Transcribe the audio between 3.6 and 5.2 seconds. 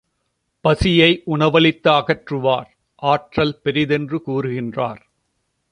பெரிதென்று கூறுகின்றார்.